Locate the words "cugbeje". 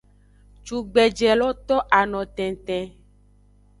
0.65-1.29